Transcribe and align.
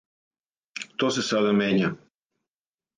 То 1.03 1.11
се 1.19 1.27
сада 1.29 1.55
мења. 1.61 1.95